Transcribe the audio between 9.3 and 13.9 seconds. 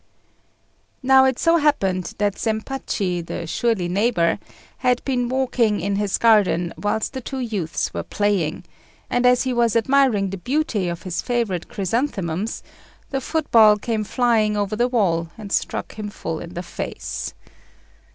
he was admiring the beauty of his favourite chrysanthemums, the football